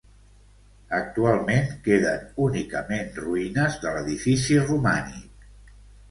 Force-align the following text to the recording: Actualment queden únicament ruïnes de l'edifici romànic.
Actualment 0.99 1.67
queden 1.87 2.23
únicament 2.45 3.11
ruïnes 3.25 3.75
de 3.83 3.91
l'edifici 3.97 4.57
romànic. 4.63 5.47